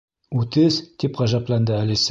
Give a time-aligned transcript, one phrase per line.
[0.39, 0.79] —Үтес?
[1.03, 2.09] —тип ғәжәпләнде Әлисә.